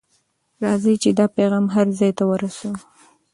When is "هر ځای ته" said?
1.75-2.23